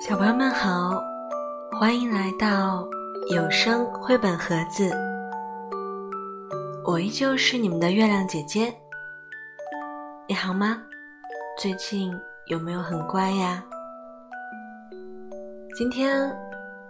[0.00, 1.02] 小朋友们好，
[1.72, 2.88] 欢迎来到
[3.34, 4.88] 有声绘本盒子。
[6.84, 8.72] 我依旧是你们的月亮姐姐。
[10.28, 10.80] 你好吗？
[11.60, 12.12] 最近
[12.46, 13.64] 有没有很乖呀？
[15.76, 16.28] 今天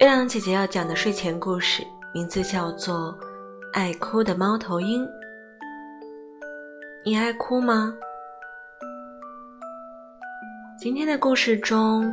[0.00, 1.82] 月亮姐姐要讲的睡前故事，
[2.12, 2.94] 名字叫做
[3.72, 5.02] 《爱哭的猫头鹰》。
[7.06, 7.94] 你爱哭吗？
[10.80, 12.04] 今天的故事中，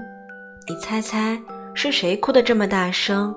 [0.68, 1.40] 你猜猜
[1.76, 3.32] 是谁哭得这么大声？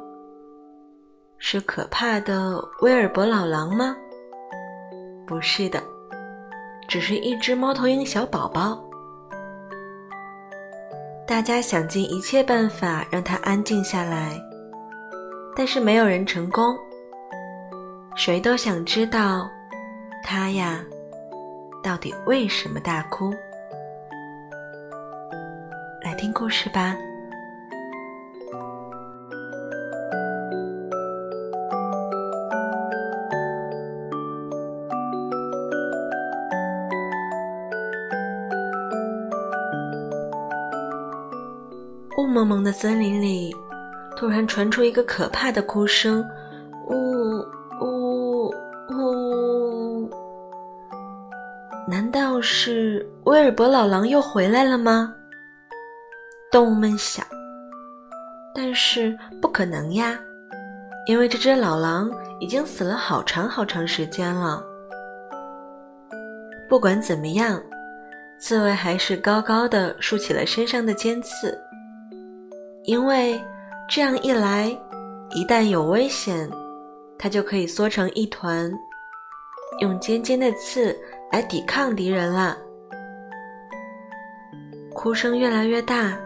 [1.37, 3.95] 是可怕的威尔伯老狼吗？
[5.27, 5.83] 不是的，
[6.88, 8.83] 只是一只猫头鹰小宝宝。
[11.27, 14.41] 大家想尽一切办法让它安静下来，
[15.55, 16.74] 但是没有人成功。
[18.16, 19.47] 谁都想知道，
[20.24, 20.83] 它呀，
[21.83, 23.30] 到底为什么大哭？
[26.19, 26.97] 听故事吧。
[42.19, 43.55] 雾蒙蒙的森林里，
[44.16, 46.29] 突然传出一个可怕的哭声
[46.91, 46.95] ：“呜
[47.80, 48.51] 呜
[48.91, 50.10] 呜！”
[51.88, 55.15] 难道是威尔伯老狼又回来了吗？
[56.51, 57.27] 动物们想，
[58.54, 60.18] 但是不可能呀，
[61.07, 62.10] 因为这只老狼
[62.41, 64.65] 已经死了好长好长时间了。
[66.66, 67.62] 不管怎么样，
[68.41, 71.59] 刺猬还是高高的竖起了身上的尖刺，
[72.84, 73.38] 因为
[73.87, 74.69] 这样一来，
[75.32, 76.49] 一旦有危险，
[77.19, 78.72] 它就可以缩成一团，
[79.81, 80.99] 用尖尖的刺
[81.31, 82.56] 来抵抗敌人了。
[84.94, 86.19] 哭声越来越大。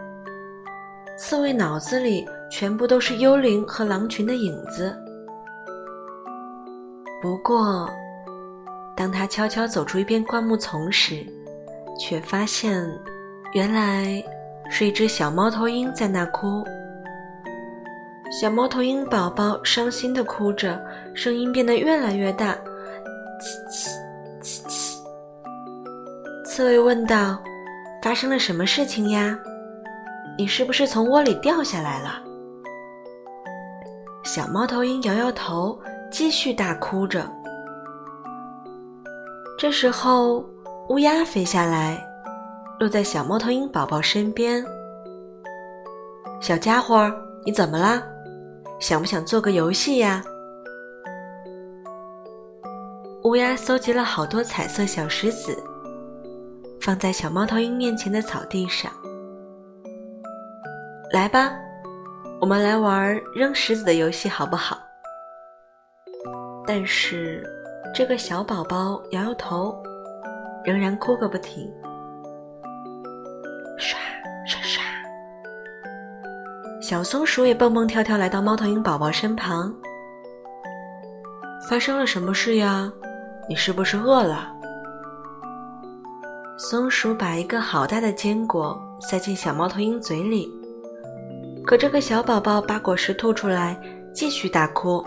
[1.25, 4.93] 刺猬脑子里全部都是幽灵和狼群的影子。
[7.21, 7.89] 不过，
[8.93, 11.25] 当他悄悄走出一片灌木丛时，
[11.97, 12.85] 却发现，
[13.53, 14.21] 原来
[14.69, 16.61] 是一只小猫头鹰在那哭。
[18.29, 20.77] 小猫头鹰宝宝伤心的哭着，
[21.15, 22.53] 声音变得越来越大，
[23.39, 23.89] 叽叽
[24.41, 24.97] 叽叽。
[26.45, 27.41] 刺猬问道
[28.03, 29.39] ：“发生了什么事情呀？”
[30.37, 32.21] 你是不是从窝里掉下来了？
[34.23, 35.79] 小猫头鹰摇摇头，
[36.11, 37.29] 继续大哭着。
[39.57, 40.43] 这时候，
[40.89, 42.03] 乌鸦飞下来，
[42.79, 44.65] 落在小猫头鹰宝宝身边。
[46.41, 47.11] 小家伙，
[47.45, 48.01] 你怎么啦？
[48.79, 50.23] 想不想做个游戏呀？
[53.23, 55.57] 乌鸦搜集了好多彩色小石子，
[56.81, 58.91] 放在小猫头鹰面前的草地上。
[61.13, 61.53] 来吧，
[62.41, 64.79] 我们来玩扔石子的游戏，好不好？
[66.65, 67.47] 但是
[67.93, 69.77] 这个小宝宝摇摇头，
[70.65, 71.71] 仍然哭个不停。
[73.77, 73.99] 刷
[74.47, 74.83] 刷刷！
[76.81, 79.71] 小松鼠也蹦蹦跳跳来到猫头鹰宝宝身旁。
[81.69, 82.91] 发生了什么事呀？
[83.47, 84.51] 你是不是饿了？
[86.57, 90.51] 松鼠把一个好大的坚果塞进小猫头鹰嘴里。
[91.65, 93.79] 可这个小宝宝把果实吐出来，
[94.13, 95.03] 继续大哭。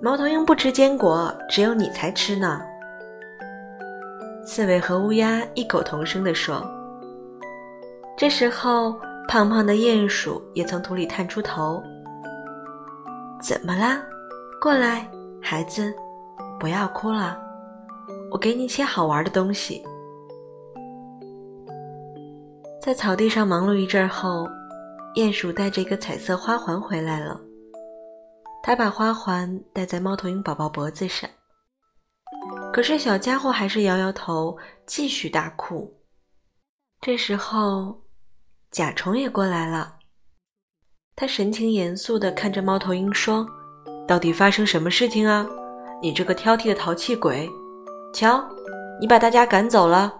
[0.00, 2.60] 猫头鹰不吃坚果，只有你才吃呢。
[4.44, 6.64] 刺猬和乌鸦异口同声地说。
[8.16, 8.94] 这时候，
[9.26, 11.82] 胖胖的鼹鼠也从土里探出头。
[13.42, 14.00] 怎么啦？
[14.60, 15.10] 过来，
[15.42, 15.92] 孩子，
[16.60, 17.38] 不要哭了，
[18.30, 19.82] 我给你些好玩的东西。
[22.86, 24.46] 在草地上忙碌一阵后，
[25.16, 27.36] 鼹鼠带着一个彩色花环回来了。
[28.62, 31.28] 他把花环戴在猫头鹰宝宝脖子上，
[32.72, 36.00] 可是小家伙还是摇摇头，继续大哭。
[37.00, 38.04] 这时候，
[38.70, 39.96] 甲虫也过来了。
[41.16, 43.44] 他神情严肃地看着猫头鹰说
[44.06, 45.44] ：“到底发生什么事情啊？
[46.00, 47.50] 你这个挑剔的淘气鬼！
[48.14, 48.48] 瞧，
[49.00, 50.14] 你把大家赶走了，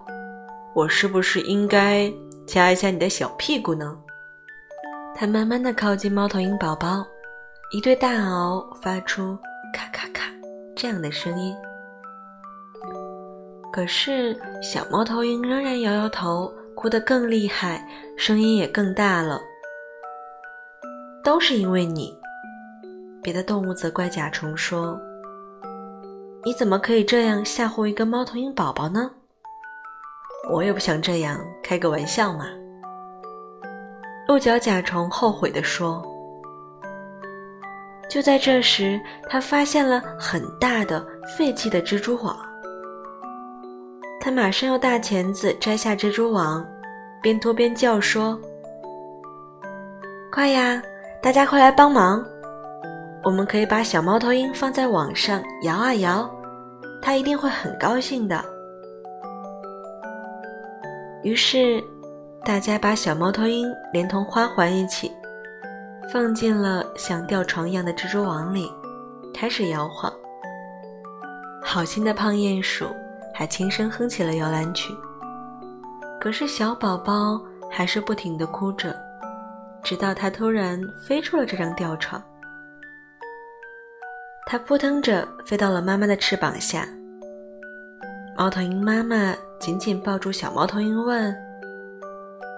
[0.75, 2.13] 我是不是应该？”
[2.47, 3.95] 掐一下你的小屁股呢。
[5.13, 7.05] 它慢慢的靠近猫头鹰宝宝，
[7.71, 9.37] 一对大螯发出
[9.73, 10.31] 咔咔咔
[10.75, 11.55] 这样的声音。
[13.73, 17.85] 可是小猫头鹰仍然摇摇头，哭得更厉害，
[18.17, 19.39] 声音也更大了。
[21.23, 22.17] 都是因为你。
[23.21, 24.97] 别的动物责怪甲虫说
[26.45, 29.11] ：“你怎么可以这样吓唬一个猫头鹰宝宝呢？
[30.49, 32.45] 我也不想这样，开个玩笑嘛。”
[34.27, 36.03] 鹿角甲虫后悔地说。
[38.09, 38.99] 就在这时，
[39.29, 41.05] 他发现了很大的
[41.37, 42.35] 废弃的蜘蛛网。
[44.19, 46.65] 他马上用大钳子摘下蜘蛛网，
[47.21, 48.39] 边拖边叫说
[50.31, 50.81] ：“快呀，
[51.21, 52.25] 大家快来帮忙！
[53.23, 56.29] 我们可以把小猫头鹰放在网上摇啊摇，
[57.01, 58.43] 它一定会很高兴的。”
[61.23, 61.83] 于是，
[62.43, 65.11] 大家把小猫头鹰连同花环一起。
[66.09, 68.71] 放进了像吊床一样的蜘蛛网里，
[69.33, 70.09] 开始摇晃。
[71.61, 72.87] 好心的胖鼹鼠
[73.33, 74.93] 还轻声哼起了摇篮曲。
[76.17, 77.37] 可是小宝宝
[77.69, 78.95] 还是不停地哭着，
[79.83, 82.23] 直到它突然飞出了这张吊床。
[84.45, 86.87] 它扑腾着飞到了妈妈的翅膀下。
[88.37, 91.35] 猫头鹰妈妈紧紧抱住小猫头鹰，问：“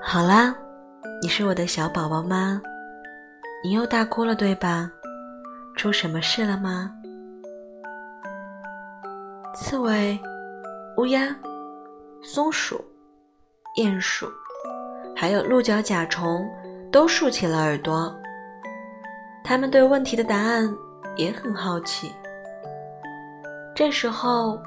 [0.04, 0.56] 好啦，
[1.22, 2.62] 你是我的小宝宝吗？”
[3.64, 4.90] 你又大哭了，对吧？
[5.76, 6.92] 出什么事了吗？
[9.56, 10.20] 刺猬、
[10.98, 11.36] 乌鸦、
[12.22, 12.84] 松鼠、
[13.78, 14.32] 鼹鼠，
[15.16, 16.48] 还有鹿角甲虫
[16.92, 18.14] 都竖起了耳朵。
[19.44, 20.74] 他们对问题的答案
[21.18, 22.14] 也很好奇。
[23.76, 24.58] 这时候，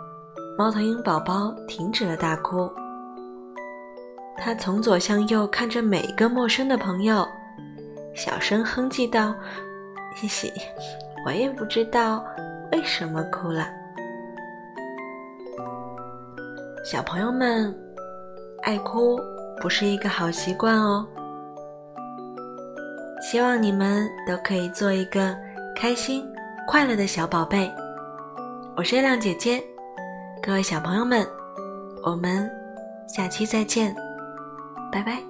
[0.59, 2.71] 猫头鹰宝宝停止了大哭，
[4.37, 7.27] 他从左向右看着每一个陌生的朋友。
[8.15, 9.35] 小声哼唧道
[10.15, 10.53] ：“嘻嘻，
[11.25, 12.23] 我也不知道
[12.71, 13.67] 为什么哭了。
[16.85, 17.75] 小朋友们，
[18.63, 19.19] 爱哭
[19.59, 21.07] 不是一个好习惯哦。
[23.23, 25.35] 希望你们都可以做一个
[25.75, 26.23] 开心、
[26.69, 27.73] 快乐的小宝贝。
[28.77, 29.63] 我是月亮姐姐，
[30.45, 31.25] 各位小朋友们，
[32.03, 32.51] 我们
[33.07, 33.95] 下期再见，
[34.91, 35.23] 拜拜。”